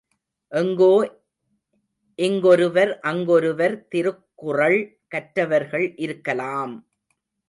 எங்கோ 0.51 0.93
இங்கொருவர் 2.19 2.91
அங்கொருவர் 3.01 3.87
திருக்குறள் 3.87 4.79
கற்றவர்கள் 5.07 5.87
இருக்கலாம்! 5.97 6.73